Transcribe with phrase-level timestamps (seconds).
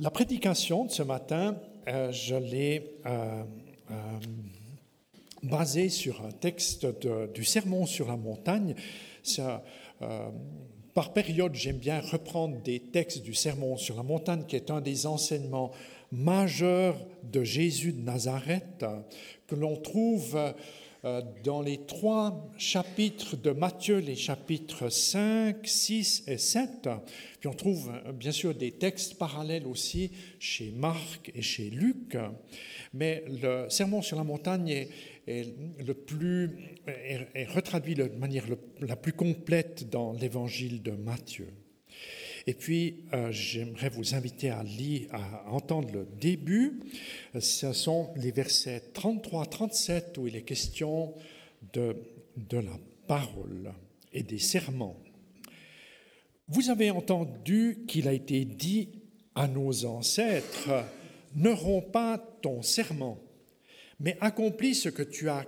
[0.00, 1.56] La prédication de ce matin,
[1.88, 3.42] euh, je l'ai euh,
[3.90, 3.94] euh,
[5.42, 6.86] basée sur un texte
[7.34, 8.76] du Sermon sur la montagne.
[10.94, 14.80] par période, j'aime bien reprendre des textes du Sermon sur la montagne, qui est un
[14.80, 15.72] des enseignements
[16.12, 18.86] majeurs de Jésus de Nazareth,
[19.48, 20.38] que l'on trouve
[21.44, 26.88] dans les trois chapitres de Matthieu, les chapitres 5, 6 et 7.
[27.40, 32.16] Puis on trouve euh, bien sûr des textes parallèles aussi chez Marc et chez Luc.
[32.94, 34.88] Mais le Sermon sur la montagne
[35.26, 36.50] est, le plus,
[36.86, 38.44] est, retraduit de manière
[38.80, 41.48] la plus complète dans l'évangile de Matthieu.
[42.48, 46.80] Et puis, euh, j'aimerais vous inviter à lire, à entendre le début.
[47.38, 51.12] Ce sont les versets 33-37 où il est question
[51.74, 51.94] de,
[52.38, 53.74] de la parole
[54.14, 54.96] et des serments.
[56.48, 58.88] Vous avez entendu qu'il a été dit
[59.34, 60.70] à nos ancêtres,
[61.34, 63.18] ne romps pas ton serment,
[64.00, 65.44] mais accomplis ce que tu as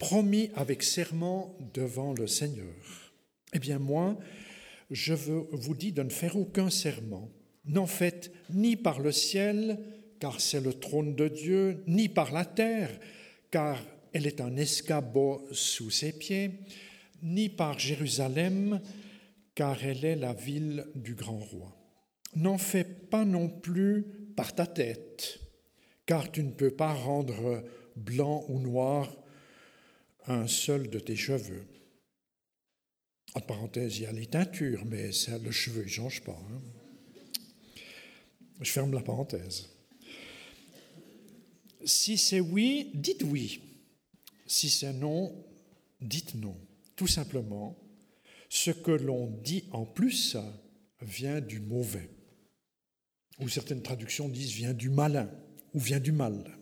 [0.00, 3.12] promis avec serment devant le Seigneur.
[3.52, 4.18] Eh bien moi,
[4.92, 7.30] je vous dis de ne faire aucun serment.
[7.64, 9.78] N'en faites ni par le ciel,
[10.20, 12.90] car c'est le trône de Dieu, ni par la terre,
[13.50, 13.82] car
[14.12, 16.50] elle est un escabeau sous ses pieds,
[17.22, 18.80] ni par Jérusalem,
[19.54, 21.76] car elle est la ville du grand roi.
[22.36, 24.04] N'en fais pas non plus
[24.36, 25.40] par ta tête,
[26.06, 27.62] car tu ne peux pas rendre
[27.96, 29.14] blanc ou noir
[30.26, 31.64] un seul de tes cheveux.
[33.34, 35.10] En parenthèse, il y a les teintures, mais
[35.42, 36.38] le cheveu ne change pas.
[36.50, 36.60] Hein.
[38.60, 39.68] Je ferme la parenthèse.
[41.84, 43.60] Si c'est oui, dites oui.
[44.46, 45.34] Si c'est non,
[46.00, 46.56] dites non.
[46.94, 47.76] Tout simplement,
[48.48, 50.36] ce que l'on dit en plus
[51.00, 52.10] vient du mauvais.
[53.40, 55.30] Ou certaines traductions disent vient du malin
[55.72, 56.58] ou vient du mal.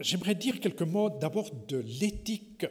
[0.00, 2.66] J'aimerais dire quelques mots d'abord de l'éthique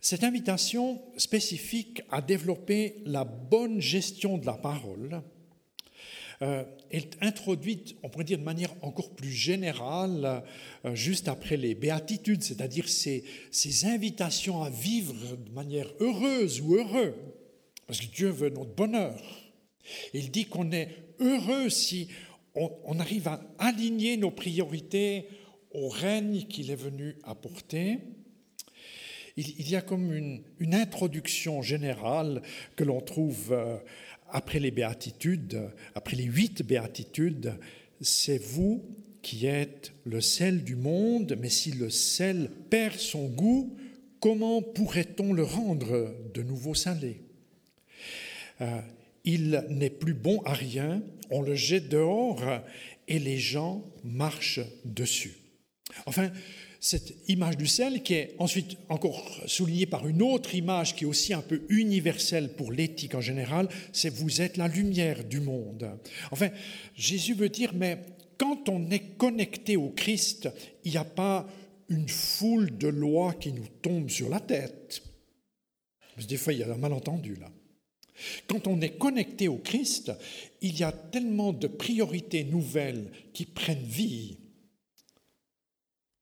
[0.00, 5.22] Cette invitation spécifique à développer la bonne gestion de la parole
[6.42, 10.44] euh, est introduite, on pourrait dire de manière encore plus générale,
[10.84, 13.24] euh, juste après les béatitudes, c'est-à-dire ces,
[13.84, 17.14] invitations à vivre de manière heureuse ou heureux,
[17.86, 19.18] parce que Dieu veut notre bonheur.
[20.12, 20.88] Il dit qu'on est
[21.20, 22.08] heureux si
[22.54, 25.26] on arrive à aligner nos priorités
[25.72, 27.98] au règne qu'il est venu apporter,
[29.36, 32.42] il, y a comme une, introduction générale
[32.74, 33.76] que l'on trouve euh,
[34.30, 37.54] après les béatitudes, après les huit béatitudes,
[38.00, 38.84] c'est vous
[39.22, 43.76] qui êtes le sel du monde, mais si le sel perd son goût,
[44.20, 47.20] comment pourrait-on le rendre de nouveau salé?
[48.60, 48.80] Euh,
[49.24, 52.42] Il n'est plus bon à rien, on le jette dehors
[53.08, 55.36] et les gens marchent dessus.
[56.06, 56.30] Enfin,
[56.86, 61.08] cette image du sel qui est ensuite encore soulignée par une autre image qui est
[61.08, 65.98] aussi un peu universelle pour l'éthique en général, c'est vous êtes la lumière du monde.
[66.30, 66.48] Enfin,
[66.94, 67.98] Jésus veut dire, mais
[68.38, 70.48] quand on est connecté au Christ,
[70.84, 71.48] il n'y a pas
[71.88, 75.02] une foule de lois qui nous tombent sur la tête.
[76.14, 77.50] Parce que des fois, il y a un malentendu là.
[78.46, 80.12] Quand on est connecté au Christ,
[80.62, 84.38] il y a tellement de priorités nouvelles qui prennent vie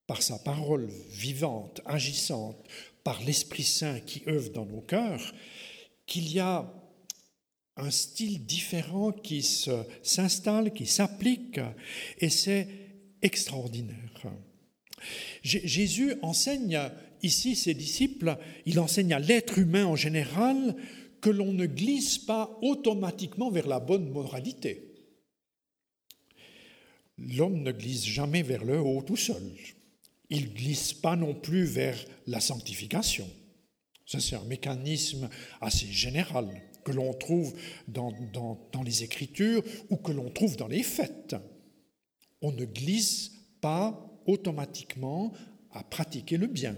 [0.06, 2.66] par sa parole vivante, agissante,
[3.02, 5.34] par l'Esprit Saint qui œuvre dans nos cœurs,
[6.06, 6.72] qu'il y a
[7.76, 11.60] un style différent qui s'installe, qui s'applique,
[12.18, 12.68] et c'est
[13.22, 14.32] extraordinaire.
[15.42, 16.80] Jésus enseigne
[17.22, 20.76] ici ses disciples, il enseigne à l'être humain en général
[21.20, 24.92] que l'on ne glisse pas automatiquement vers la bonne moralité.
[27.16, 29.42] L'homme ne glisse jamais vers le haut tout seul
[30.34, 31.96] il ne glisse pas non plus vers
[32.26, 33.28] la sanctification.
[34.06, 35.28] Ça, c'est un mécanisme
[35.60, 37.54] assez général que l'on trouve
[37.88, 38.12] dans,
[38.72, 41.36] dans, les Écritures ou que l'on trouve dans les fêtes.
[42.42, 43.30] On ne glisse
[43.62, 45.32] pas automatiquement
[45.72, 46.76] à pratiquer le bien.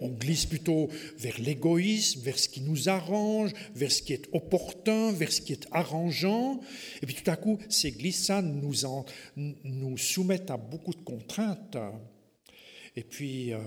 [0.00, 0.88] On glisse plutôt
[1.18, 5.52] vers l'égoïsme, vers ce qui nous arrange, vers ce qui est opportun, vers ce qui
[5.52, 6.60] est arrangeant.
[7.02, 9.04] Et puis tout à coup, ces glissades nous, en,
[9.36, 11.76] nous soumettent à beaucoup de contraintes.
[13.00, 13.58] Et puis, euh,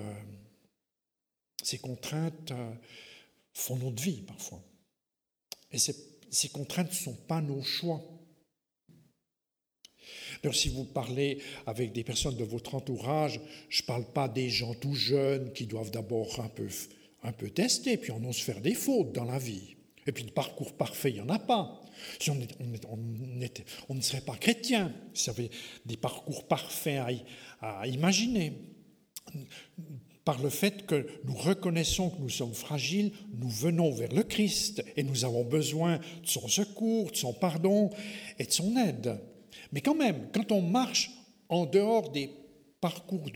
[1.64, 2.72] ces contraintes euh,
[3.52, 4.64] font notre vie parfois.
[5.72, 8.00] Et ces, contraintes ne sont pas nos choix.
[10.52, 14.76] Si vous parlez avec des personnes de votre entourage, je ne parle pas des gens
[14.76, 16.68] tout jeunes qui doivent d'abord un peu,
[17.24, 19.78] un peu tester, puis on ose faire des fautes dans la vie.
[20.06, 21.82] Et puis, de parcours parfait, il n'y en a pas.
[22.20, 25.50] Si on, ne serait pas chrétien, s'il y avait
[25.88, 27.02] des parcours parfaits
[27.62, 28.74] à imaginer.
[30.26, 34.84] Par le fait que nous reconnaissons que nous sommes fragiles, nous venons vers le Christ
[34.96, 37.90] et nous avons besoin de son secours, de son pardon
[38.40, 39.20] et de son aide.
[39.74, 41.12] Mais quand même, quand on marche
[41.50, 42.30] en dehors des
[42.80, 43.30] parcours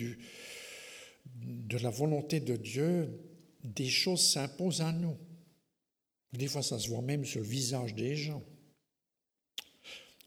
[1.36, 3.20] de la volonté de Dieu,
[3.64, 5.18] des choses s'imposent à nous.
[6.34, 8.44] Des fois, ça se voit même sur le visage des gens.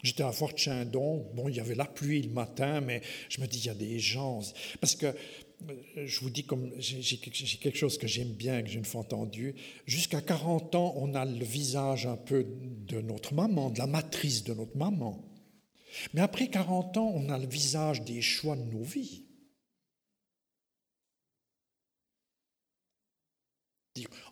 [0.02, 3.46] J'étais à Fort Chindon, bon, il y avait la pluie le matin, mais je me
[3.46, 4.40] dis, il y a des gens.
[4.81, 5.14] Parce que,
[5.96, 9.54] je vous dis, comme j'ai quelque chose que j'aime bien, que j'ai une fois entendu,
[9.86, 14.44] jusqu'à 40 ans, on a le visage un peu de notre maman, de la matrice
[14.44, 15.24] de notre maman.
[16.14, 19.24] Mais après 40 ans, on a le visage des choix de nos vies.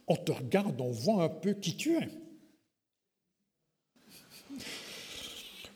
[0.07, 2.09] On te regarde, on voit un peu qui tu es.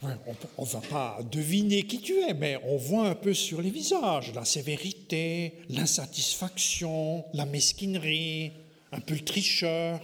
[0.02, 3.70] On ne va pas deviner qui tu es, mais on voit un peu sur les
[3.70, 8.52] visages la sévérité, l'insatisfaction, la mesquinerie,
[8.90, 10.00] un peu le tricheur,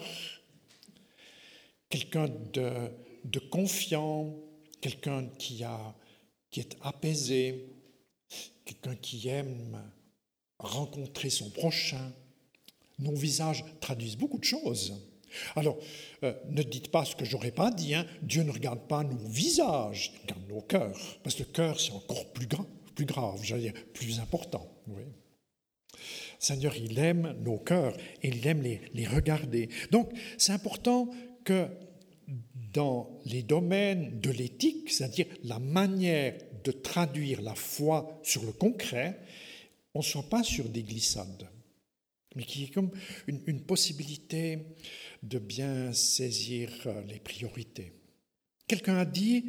[1.88, 2.70] quelqu'un de,
[3.24, 4.34] de confiant,
[4.80, 5.94] quelqu'un qui, a,
[6.50, 7.66] qui est apaisé,
[8.64, 9.82] quelqu'un qui aime
[10.58, 12.12] rencontrer son prochain.
[12.98, 14.94] Nos visages traduisent beaucoup de choses.
[15.56, 15.78] Alors,
[16.22, 17.94] euh, ne dites pas ce que j'aurais pas dit.
[17.94, 18.06] Hein.
[18.22, 20.98] Dieu ne regarde pas nos visages, il regarde nos cœurs.
[21.22, 23.40] Parce que le cœur, c'est encore plus, grave, plus grave,
[23.92, 24.66] plus important.
[26.38, 29.68] Seigneur, il aime nos cœurs et il aime les, les regarder.
[29.90, 31.10] Donc, c'est important
[31.44, 31.66] que
[32.72, 36.34] dans les domaines de l'éthique, c'est-à-dire la manière
[36.64, 39.18] de traduire la foi sur le concret,
[39.94, 41.48] on ne soit pas sur des glissades,
[42.38, 42.92] mais qui est comme
[43.26, 44.60] une, possibilité
[45.24, 47.92] de bien saisir euh, les priorités.
[48.68, 49.44] Quelqu'un a dit,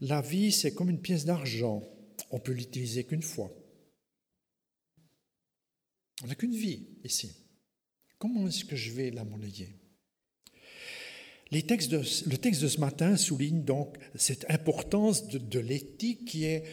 [0.00, 1.82] la vie c'est comme une pièce d'argent,
[2.30, 3.52] on peut l'utiliser qu'une fois.
[6.24, 7.36] On n'a qu'une vie ici.
[8.18, 9.76] Comment est-ce que je vais la monnayer?
[11.50, 16.64] Le texte de ce matin souligne donc cette importance de, de l'éthique qui, est,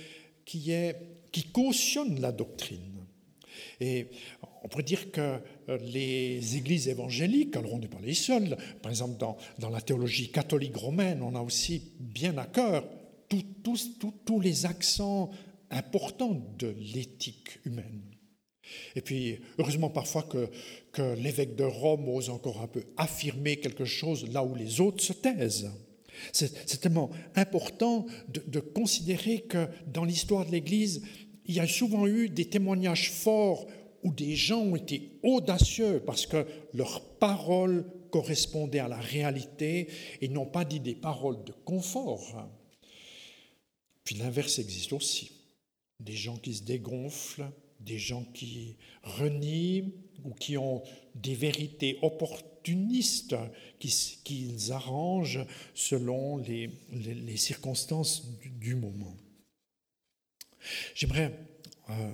[0.45, 0.95] qui, est,
[1.33, 2.99] qui cautionne la doctrine.
[3.81, 4.07] Et
[4.63, 5.39] on pourrait dire que
[5.69, 10.31] euh, les églises évangéliques, alors on n'est pas les seuls, par exemple dans, la théologie
[10.31, 12.87] catholique romaine, on a aussi bien à cœur
[13.29, 15.29] tous les accents
[15.69, 18.01] importants de l'éthique humaine.
[18.95, 20.49] Et puis, heureusement parfois que,
[20.91, 25.03] que l'évêque de Rome ose encore un peu affirmer quelque chose là où les autres
[25.03, 25.71] se taisent.
[26.33, 31.01] C'est tellement important de considérer que dans l'histoire de l'Église,
[31.45, 33.65] il y a souvent eu des témoignages forts
[34.03, 39.87] où des gens ont été audacieux parce que leurs paroles correspondaient à la réalité
[40.21, 42.49] et n'ont pas dit des paroles de confort.
[44.03, 45.31] Puis l'inverse existe aussi.
[45.99, 47.45] Des gens qui se dégonflent,
[47.79, 49.93] des gens qui renient
[50.23, 50.83] ou qui ont
[51.15, 53.35] des vérités opportunistes
[53.79, 58.27] qu'ils arrangent selon les, circonstances
[58.59, 59.15] du, moment.
[60.93, 61.39] J'aimerais
[61.89, 62.11] euh,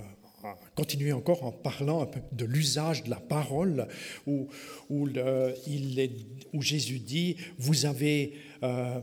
[0.76, 3.88] continuer encore en parlant un peu de l'usage de la parole,
[4.28, 4.50] où,
[6.60, 8.34] Jésus dit, vous avez
[8.64, 9.00] euh,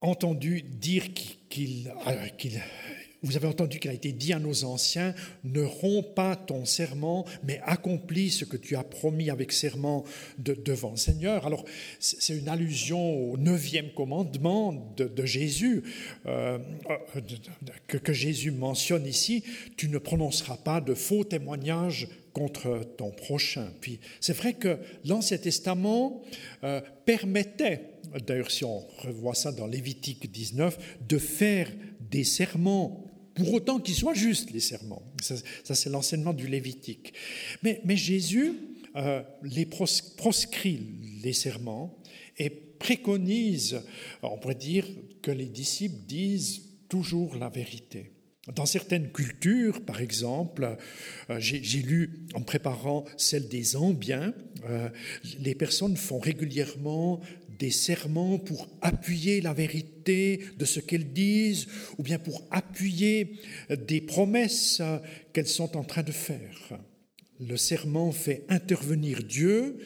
[0.00, 1.92] entendu dire qu'il
[2.36, 2.60] qu'il
[3.24, 5.14] vous avez entendu qu'il a été dit à nos anciens,
[5.44, 10.04] ne romps pas ton serment, mais accomplis ce que tu as promis avec serment
[10.38, 11.46] de, devant le Seigneur.
[11.46, 11.64] Alors,
[11.98, 15.82] c'est une allusion au neuvième commandement de, Jésus,
[16.26, 16.58] euh,
[17.88, 19.42] que, que Jésus mentionne ici,
[19.76, 23.68] tu ne prononceras pas de faux témoignages contre ton prochain.
[23.80, 26.22] Puis c'est vrai que l'Ancien Testament
[26.64, 27.92] euh, permettait,
[28.26, 31.70] d'ailleurs si on revoit ça dans Lévitique 19, de faire
[32.10, 33.03] des serments
[33.34, 35.02] pour autant qu'ils soient justes, les serments.
[35.20, 37.14] Ça, c'est l'enseignement du Lévitique.
[37.62, 38.52] Mais, Jésus
[38.96, 40.80] euh, les proscrit
[41.22, 41.98] les serments
[42.38, 43.80] et préconise,
[44.22, 44.86] on pourrait dire,
[45.22, 48.12] que les disciples disent toujours la vérité.
[48.54, 50.76] Dans certaines cultures, par exemple,
[51.30, 54.34] euh, j'ai lu en préparant celle des Ambiens,
[54.68, 54.90] euh,
[55.40, 57.20] les personnes font régulièrement
[57.58, 61.66] des serments pour appuyer la vérité de ce qu'elles disent,
[61.98, 63.38] ou bien pour appuyer
[63.70, 64.82] des promesses
[65.32, 66.78] qu'elles sont en train de faire.
[67.40, 69.78] Le serment fait intervenir Dieu,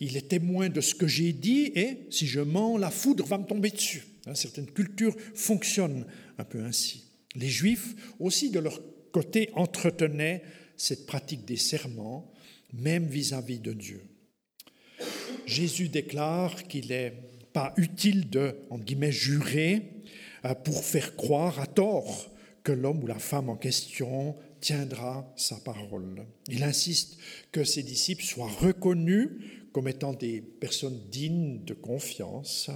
[0.00, 3.38] il est témoin de ce que j'ai dit, et si je mens, la foudre va
[3.38, 4.04] me tomber dessus.
[4.26, 6.06] Hein, certaines cultures fonctionnent
[6.38, 7.04] un peu ainsi.
[7.34, 8.80] Les Juifs aussi, de leur
[9.12, 10.42] côté, entretenaient
[10.76, 12.32] cette pratique des serments,
[12.72, 14.00] même vis-à-vis -vis de Dieu.
[15.46, 17.14] Jésus déclare qu'il n'est
[17.52, 19.82] pas utile de, en guillemets, jurer
[20.44, 22.30] euh, pour faire croire à tort
[22.64, 26.24] que l'homme ou la femme en question tiendra sa parole.
[26.48, 27.18] Il insiste
[27.50, 29.28] que ses disciples soient reconnus
[29.72, 32.70] comme étant des personnes dignes de confiance.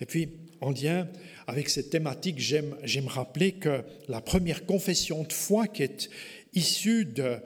[0.00, 0.28] Et puis,
[0.60, 1.08] en lien
[1.46, 6.10] avec cette thématique, j'aime rappeler que la première confession de foi qui est
[6.52, 7.38] issue de,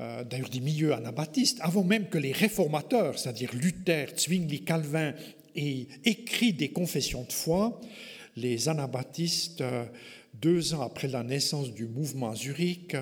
[0.00, 5.14] euh, d'ailleurs des milieux anabaptistes, avant même que les réformateurs, c'est-à-dire Luther, Zwingli, Calvin,
[5.54, 7.80] aient écrit des confessions de foi,
[8.36, 9.86] les anabaptistes, euh,
[10.34, 12.94] deux ans après la naissance du mouvement Zurich,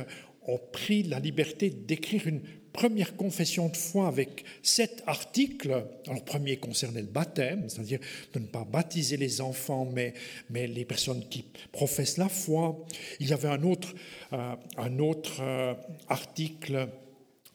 [0.47, 2.43] ont pris la liberté d'écrire une
[2.75, 5.71] première confession de foi avec sept articles.
[5.71, 8.01] Alors, le premier concernait le baptême, c'est-à-dire
[8.35, 10.13] de ne pas baptiser les enfants, mais,
[10.51, 12.85] mais les personnes qui professent la foi.
[13.21, 13.95] Il y avait un autre,
[14.33, 15.75] euh, un autre euh,
[16.09, 16.89] article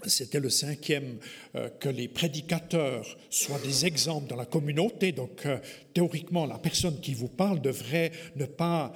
[0.05, 1.17] c'était le cinquième,
[1.55, 5.11] euh, que les prédicateurs soient des exemples dans la communauté.
[5.11, 5.45] Donc,
[5.93, 8.93] théoriquement, la personne qui vous parle devrait ne pas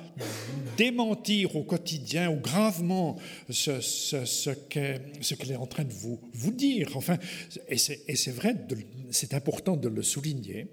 [0.77, 3.17] démentir au quotidien ou gravement
[3.49, 6.95] ce, ce, qu'elle est en train de vous, vous dire.
[6.95, 7.17] Enfin,
[7.67, 8.55] et c'est vrai,
[9.11, 10.67] c'est important de le souligner.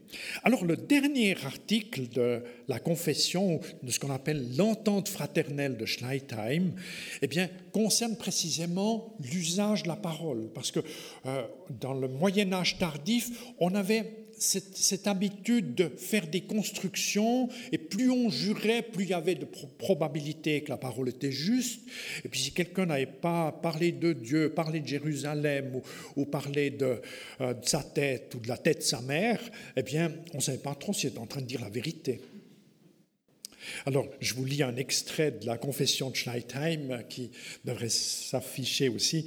[0.44, 6.72] Alors, le dernier article de la confession, de ce qu'on appelle l'entente fraternelle de Schleitheim,
[7.22, 10.19] eh bien, concerne précisément l'usage de la parole.
[10.54, 10.80] Parce que
[11.26, 11.42] euh,
[11.80, 18.10] dans le Moyen Âge tardif, on avait cette, habitude de faire des constructions, et plus
[18.10, 19.46] on jurait, plus il y avait de
[19.78, 21.82] probabilité que la parole était juste.
[22.24, 25.80] Et puis si quelqu'un n'avait pas parlé de Dieu, parlé de Jérusalem,
[26.16, 27.00] ou, parlé de,
[27.40, 29.40] euh, de, sa tête, ou de la tête de sa mère,
[29.76, 32.20] eh bien, on ne savait pas trop s'il était en train de dire la vérité.
[33.86, 37.30] Alors, je vous lis un extrait de la confession de Schneidheim qui
[37.64, 39.26] devrait s'afficher aussi.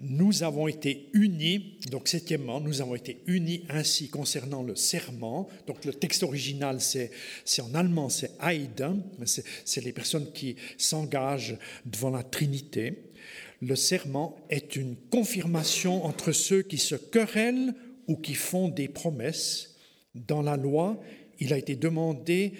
[0.00, 5.48] Nous avons été unis, donc septièmement, nous avons été unis ainsi concernant le serment.
[5.66, 7.10] Donc, le texte original, c'est
[7.60, 13.04] en allemand, c'est Eiden, c'est les personnes qui s'engagent devant la Trinité.
[13.60, 17.74] Le serment est une confirmation entre ceux qui se querellent
[18.08, 19.76] ou qui font des promesses.
[20.14, 21.00] Dans la loi,
[21.38, 22.52] il a été demandé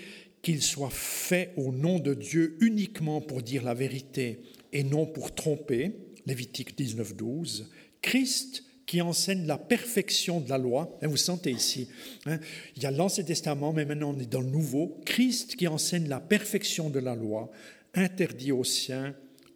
[0.42, 4.40] qu'il soit fait au nom de Dieu uniquement pour dire la vérité
[4.72, 5.92] et non pour tromper,
[6.26, 7.70] Lévitique 19, 12,
[8.02, 11.88] Christ qui enseigne la perfection de la loi, hein, vous sentez ici,
[12.26, 12.38] hein,
[12.76, 16.08] il y a l'Ancien Testament, mais maintenant on est dans le Nouveau, Christ qui enseigne
[16.08, 17.50] la perfection de la loi,
[17.94, 19.14] interdit aux siens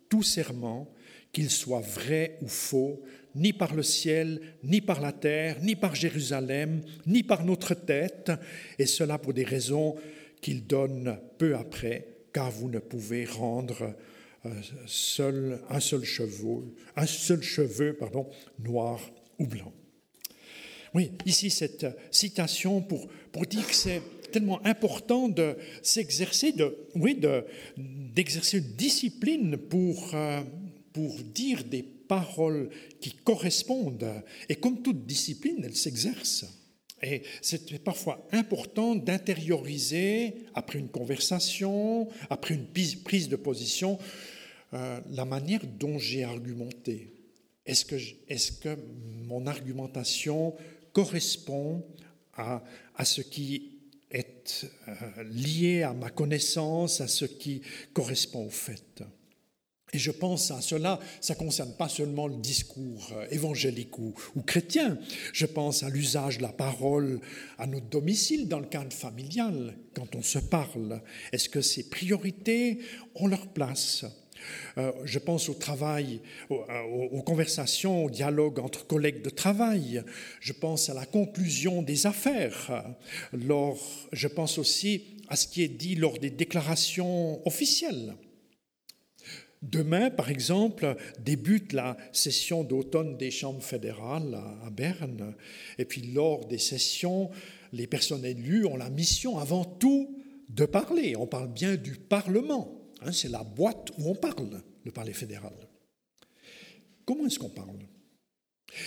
[0.08, 0.88] tout serment,
[1.32, 3.02] qu'il soit vrai ou faux,
[3.34, 8.32] ni par le ciel, ni par la terre, ni par Jérusalem, ni par notre tête,
[8.78, 9.96] et cela pour des raisons
[10.40, 13.94] qu'il donne peu après, car vous ne pouvez rendre
[14.44, 14.50] euh,
[14.86, 18.28] seul, un seul cheveu, un seul cheveu pardon,
[18.58, 19.00] noir
[19.38, 19.72] ou blanc.
[20.94, 24.02] Oui, ici cette citation pour, pour dire que c'est
[24.32, 27.20] tellement important de s'exercer, de, oui,
[27.76, 30.42] d'exercer une discipline pour, euh,
[30.92, 34.22] pour dire des paroles qui correspondent.
[34.48, 36.44] Et comme toute discipline, elle s'exerce.
[37.02, 43.98] Et c'est parfois important d'intérioriser, après une conversation, après une prise de position,
[44.72, 47.12] euh, la manière dont j'ai argumenté.
[47.66, 48.76] Est-ce que,
[49.26, 50.54] mon argumentation
[50.92, 51.84] correspond
[52.34, 52.62] à,
[52.94, 53.78] à ce qui
[54.10, 57.60] est euh, lié à ma connaissance, à ce qui
[57.92, 59.02] correspond au fait?
[59.92, 64.14] Et je pense à cela, ça ne concerne pas seulement le discours euh, évangélique ou,
[64.44, 64.98] chrétien,
[65.32, 67.20] je pense à l'usage de la parole
[67.56, 71.00] à notre domicile dans le cadre familial, quand on se parle.
[71.32, 72.78] Est-ce que ces priorités
[73.14, 74.04] ont leur place?
[74.76, 76.64] Euh, je pense au travail, aux,
[77.12, 80.02] aux, conversations, au dialogue entre collègues de travail.
[80.40, 82.84] Je pense à la conclusion des affaires.
[83.32, 83.80] Lors,
[84.12, 88.14] je pense aussi à ce qui est dit lors des déclarations officielles.
[89.62, 95.34] Demain, par exemple, débute la session d'automne des chambres fédérales à Berne.
[95.78, 97.30] Et puis, lors des sessions,
[97.72, 101.16] les personnes élues ont la mission avant tout de parler.
[101.16, 102.80] On parle bien du Parlement.
[103.00, 105.54] Hein, c'est la boîte où on parle, le Palais fédéral.
[107.04, 107.78] Comment est-ce qu'on parle?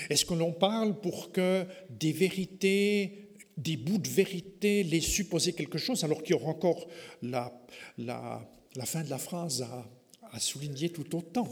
[0.09, 5.77] Est-ce que l'on parle pour que des vérités, des bouts de vérité, les supposer quelque
[5.77, 6.88] chose, alors qu'il y aura encore
[7.21, 7.51] la,
[7.97, 9.89] la fin de la phrase à
[10.31, 11.48] à souligner tout autant.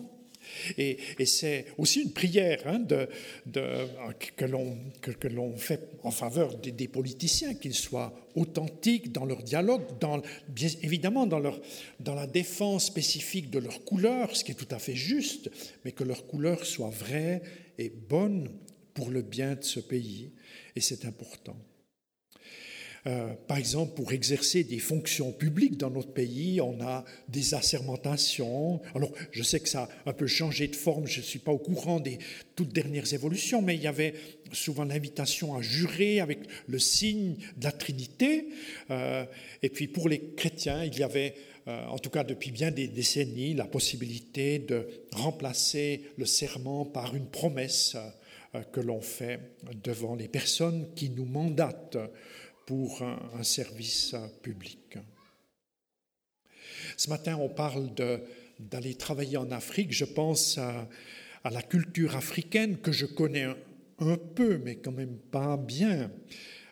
[0.78, 3.08] Et, c'est aussi une prière hein, de,
[4.36, 5.12] que l'on que,
[5.58, 9.84] fait en faveur des, politiciens, qu'ils soient authentiques dans leur dialogue,
[10.48, 11.60] bien évidemment dans, leur,
[12.00, 15.50] dans la défense spécifique de leur couleur, ce qui est tout à fait juste,
[15.84, 17.42] mais que leur couleur soit vraie
[17.78, 18.50] et bonne
[18.94, 20.32] pour le bien de ce pays,
[20.76, 21.58] et c'est important.
[23.08, 28.82] Euh, par exemple, pour exercer des fonctions publiques dans notre pays, on a des assermentations.
[28.96, 31.54] Alors, je sais que ça a un peu changé de forme, je ne suis pas
[31.54, 32.18] au courant des
[32.56, 34.14] toutes dernières évolutions, mais il y avait
[34.52, 38.50] souvent l'invitation à jurer avec le signe de la Trinité.
[38.92, 39.26] Euh,
[39.64, 41.36] et puis, pour les chrétiens, il y avait
[41.68, 47.16] euh, en tout cas depuis bien des décennies, la possibilité de remplacer le serment par
[47.16, 47.96] une promesse
[48.72, 49.40] que l'on fait
[49.84, 51.98] devant les personnes qui nous mandatent
[52.68, 55.00] pour un, service public.
[56.98, 57.90] Ce matin, on parle
[58.60, 59.94] d'aller travailler en Afrique.
[59.94, 60.88] Je pense à,
[61.50, 63.48] la culture africaine que je connais
[64.00, 66.12] un, peu, mais quand même pas bien.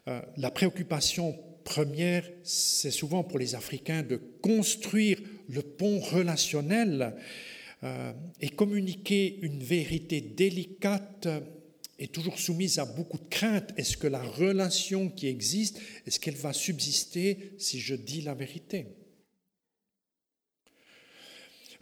[0.10, 7.16] Euh, la préoccupation première, c'est souvent pour les Africains de construire le pont relationnel
[7.84, 8.12] euh,
[8.42, 11.30] et communiquer une vérité délicate
[11.98, 13.72] est toujours soumise à beaucoup de craintes.
[13.78, 18.88] Est-ce que la relation qui existe, est-ce qu'elle va subsister si je dis la vérité?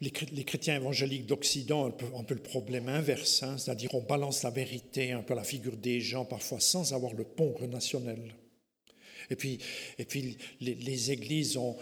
[0.01, 4.49] Les, chrétiens évangéliques d'Occident ont un peu le problème inverse, hein, c'est-à-dire on balance la
[4.49, 8.35] vérité un peu à la figure des gens parfois sans avoir le pont relationnel.
[9.29, 9.59] Et puis,
[9.97, 11.77] et puis les, églises ont,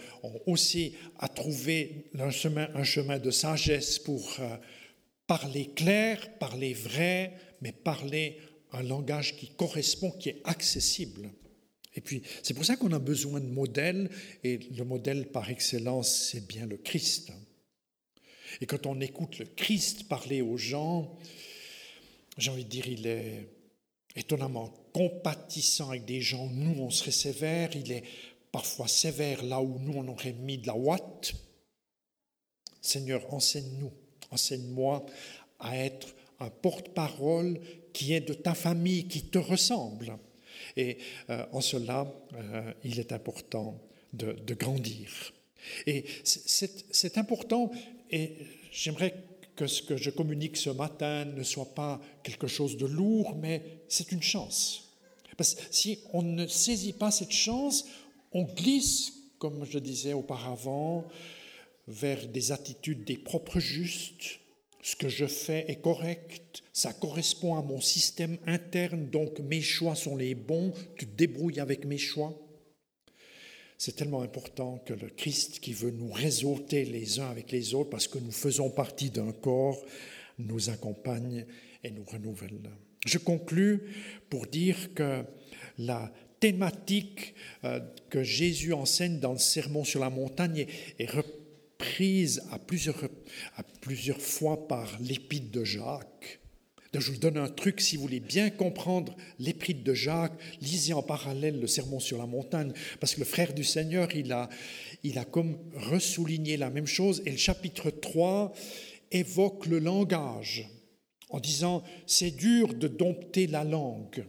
[0.46, 4.56] aussi à trouver un chemin, un chemin de sagesse pour euh,
[5.26, 7.32] parler clair, parler vrai,
[7.62, 8.38] mais parler
[8.72, 11.30] un langage qui correspond, qui est accessible.
[11.94, 14.10] Et puis, c'est pour ça qu'on a besoin de modèles,
[14.44, 17.32] et le modèle par excellence, c'est bien le Christ.
[18.60, 21.16] Et quand on écoute le Christ parler aux gens,
[22.38, 23.48] j'ai envie de dire, il est
[24.16, 26.48] étonnamment compatissant avec des gens.
[26.48, 28.04] Nous, on serait sévère, il est
[28.50, 31.34] parfois sévère là où nous, on aurait mis de la ouate.
[32.80, 33.92] Seigneur, enseigne-nous,
[34.30, 35.06] enseigne-moi
[35.58, 37.60] à être un porte-parole
[37.92, 40.16] qui est de ta famille, qui te ressemble.
[40.76, 40.98] Et
[41.30, 43.78] euh, en cela, euh, il est important
[44.12, 45.32] de, grandir.
[45.86, 47.70] Et c'est important,
[48.10, 48.32] et
[48.70, 49.14] j'aimerais
[49.56, 53.62] que ce que je communique ce matin ne soit pas quelque chose de lourd, mais
[53.88, 54.90] c'est une chance.
[55.36, 57.86] Parce que si on ne saisit pas cette chance,
[58.32, 61.06] on glisse, comme je disais auparavant,
[61.88, 64.40] vers des attitudes des propres justes,
[64.82, 69.94] ce que je fais est correct, ça correspond à mon système interne, donc mes choix
[69.94, 72.36] sont les bons, tu te débrouilles avec mes choix.
[73.78, 77.90] C'est tellement important que le Christ qui veut nous réseauter les uns avec les autres,
[77.90, 79.80] parce que nous faisons partie d'un corps,
[80.38, 81.46] nous accompagne
[81.84, 82.60] et nous renouvelle.
[83.06, 83.82] Je conclus
[84.30, 85.24] pour dire que
[85.78, 87.78] la thématique euh,
[88.10, 90.66] que Jésus enseigne dans le Sermon sur la montagne
[90.98, 91.10] est
[91.82, 93.02] prise à plusieurs,
[93.56, 96.40] à plusieurs fois par l'épître de Jacques.
[96.94, 101.02] je vous donne un truc, si vous voulez bien comprendre l'épître de Jacques, lisez en
[101.02, 104.48] parallèle le sermon sur la montagne, parce que le frère du Seigneur, il a,
[105.02, 108.52] il a comme ressouligné la même chose, et le chapitre 3
[109.10, 110.70] évoque le langage,
[111.30, 114.24] en disant, c'est dur de dompter la langue.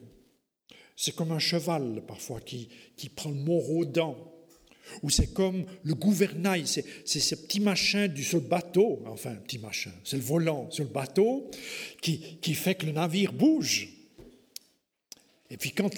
[0.95, 3.85] C'est comme un cheval, parfois, qui, qui prend le mot aux
[5.01, 9.91] ou c'est comme le gouvernail, c'est ce petit machin du, le bateau, enfin, petit machin,
[10.03, 11.49] c'est le volant sur le bateau
[12.01, 13.89] qui, qui fait que le navire bouge.
[15.49, 15.89] Et puis quand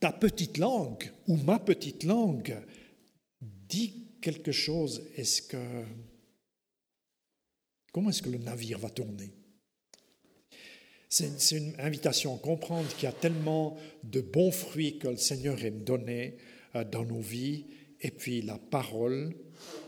[0.00, 2.56] ta petite langue ou ma petite langue
[3.40, 5.84] dit quelque chose, est-ce que.
[7.92, 9.32] Comment est-ce que le navire va tourner?
[11.08, 15.64] C'est une invitation à comprendre qu'il y a tellement de bons fruits que le Seigneur
[15.64, 16.36] aime donner
[16.74, 17.64] euh, dans nos vies
[18.00, 19.34] et puis la parole,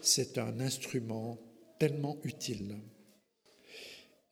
[0.00, 1.38] c'est un instrument
[1.78, 2.76] tellement utile.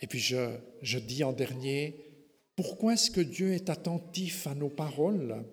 [0.00, 2.06] Et puis je, je dis en dernier,
[2.54, 5.44] pourquoi est-ce que Dieu est attentif à nos paroles?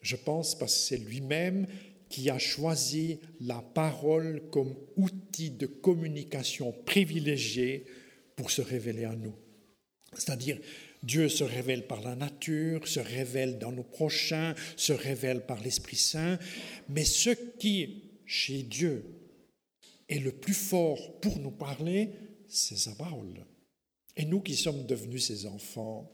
[0.00, 1.66] Je pense parce que c'est lui-même
[2.08, 7.86] qui a choisi la parole comme outil de communication privilégié
[8.36, 9.34] pour se révéler à nous.
[10.12, 10.58] C'est-à-dire,
[11.02, 15.96] Dieu se révèle par la nature, se révèle dans nos prochains, se révèle par l'Esprit
[15.96, 16.38] Saint,
[16.88, 19.04] mais ce qui, chez Dieu,
[20.08, 22.10] est le plus fort pour nous parler,
[22.48, 23.44] c'est sa parole.
[24.16, 26.12] Et nous qui sommes devenus ses enfants,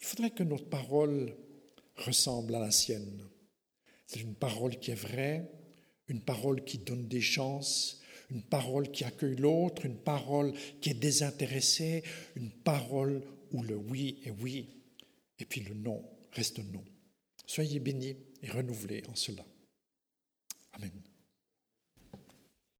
[0.00, 1.34] il faudrait que notre parole
[1.96, 3.22] ressemble à la sienne.
[4.06, 5.48] C'est une parole qui est vraie,
[6.08, 10.94] une parole qui donne des chances, une parole qui accueille l'autre, une parole qui est
[10.94, 12.02] désintéressée,
[12.36, 14.68] une parole où le oui est oui
[15.38, 16.84] et puis le non reste non.
[17.46, 19.44] Soyez bénis et renouvelés en cela.